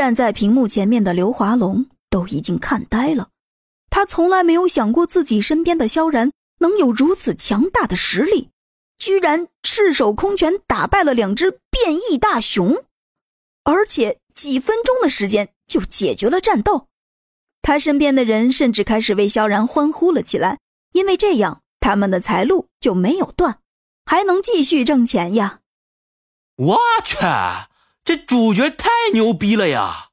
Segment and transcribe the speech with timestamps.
[0.00, 3.28] 站在屏幕前面的刘华龙都已经看呆了，
[3.90, 8.48] 他从来没有想过自己身边的萧然能有如此强大的实力，
[8.96, 12.82] 居然赤手空拳打败了两只变异大熊，
[13.64, 16.86] 而且几分钟的时间就解决了战斗。
[17.60, 20.60] 他身边的人甚至开始为萧然欢呼了起来，
[20.92, 23.58] 因为这样他们的财路就没有断，
[24.06, 25.60] 还能继续挣钱呀！
[26.56, 27.18] 我去！
[28.10, 30.08] 这主角太牛逼了呀！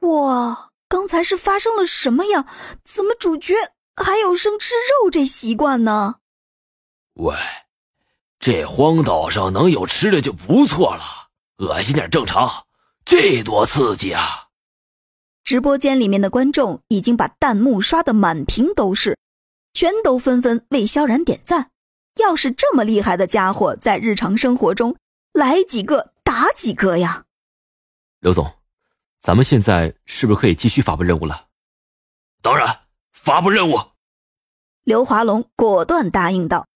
[0.00, 2.46] 哇，刚才是发生了什么呀？
[2.82, 3.52] 怎么主角
[3.94, 6.14] 还有生吃肉这习惯呢？
[7.16, 7.36] 喂，
[8.40, 12.64] 这荒岛上能有吃的就不错了，恶心点正常。
[13.04, 14.46] 这多刺激啊！
[15.44, 19.18] 直播间里面的观众已经把弹幕刷得满屏都是，
[19.74, 21.70] 全都纷纷为萧然点赞。
[22.16, 24.96] 要是这么厉害的家伙在日常生活中
[25.34, 26.13] 来几个。
[26.36, 27.26] 打几个呀，
[28.18, 28.54] 刘总，
[29.20, 31.46] 咱们现在是不是可以继续发布任务了？
[32.42, 33.78] 当然，发布任务。
[34.82, 36.66] 刘华龙果断答应道。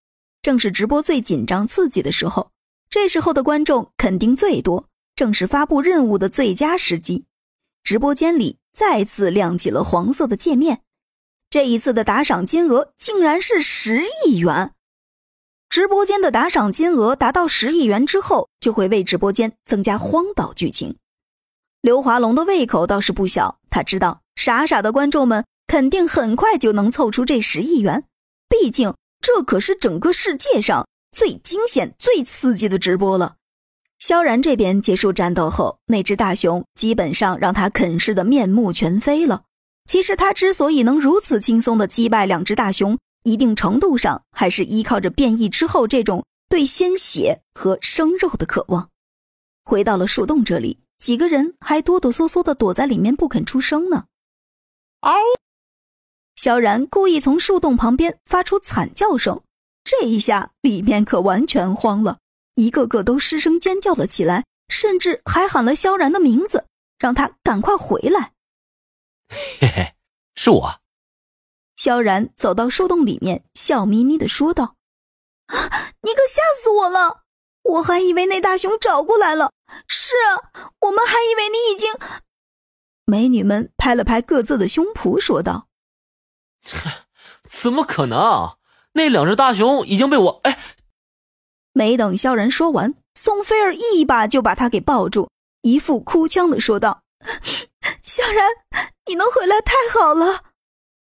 [0.43, 2.53] 正是直播最紧张刺激的时候，
[2.89, 7.27] 这时候的观众肯定最多，正是发布任务的最佳时机。
[7.83, 10.85] 直播间里再次亮起了黄色的界面，
[11.51, 14.77] 这一次的打赏金额竟然是十亿元。
[15.79, 20.97] 直播间的打赏金额达到十亿元之后，就会为直播间增加荒岛剧情。
[21.81, 28.03] 刘华龙的胃口倒是不小，他知道傻傻的观众们肯定很快就能凑出这十亿元，
[28.49, 33.37] 毕竟这可是整个世界上最惊险、最刺激的直播了。
[34.01, 39.43] 萧然这边结束战斗后，那只大熊基本上让他啃噬的面目全非了。
[39.89, 48.91] 其实他之所以能如此轻松的击败两只大熊，一定程度上还是依靠着变异之后这种对鲜血和生肉的渴望。
[49.65, 54.07] 回到了树洞这里，几个人还哆哆嗦嗦的躲在里面不肯出声呢。
[55.01, 55.13] 嗷！
[56.35, 59.43] 萧然故意从树洞旁边发出惨叫声，
[59.85, 62.19] 这一下里面可完全慌了，
[62.55, 66.67] 一个个都失声尖叫了起来，甚至还喊了萧然的名字，
[66.99, 68.33] 让他赶快回来。
[69.61, 69.95] 嘿嘿，
[70.35, 70.81] 是我。
[71.79, 74.75] 萧然走到树洞里面，笑眯眯的说道
[75.47, 75.55] ：“啊，
[76.03, 77.23] 你可吓死我了！
[77.63, 79.53] 我还以为那大熊找过来了。
[79.87, 81.93] 是啊，我们还以为你已经……”
[83.07, 85.69] 美女们拍了拍各自的胸脯，说道
[87.49, 88.57] ：“怎么可能？
[88.95, 90.41] 那两只大熊已经被我……
[90.43, 90.59] 哎……”
[91.73, 95.31] 没等萧然说完，宋菲儿一把就把他给抱住，
[95.63, 97.03] 一副哭腔的说道
[98.03, 98.45] ：“萧然，
[99.07, 100.43] 你能回来太好了。”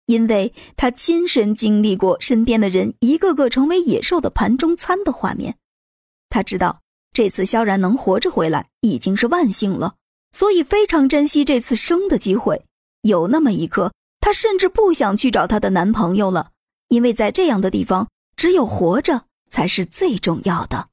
[0.10, 5.58] 因为他亲身经历过身边的人一个个成为野兽的盘中餐的画面，
[6.32, 6.82] 他知道
[7.14, 9.94] 这次萧然能活着回来已经是万幸了，
[10.32, 12.66] 所以非常珍惜这次生的机会。
[13.04, 16.50] 有那么一刻，他甚至不想去找她的男朋友了，
[16.88, 20.89] 因为在这样的地方，只有活着才是最重要的。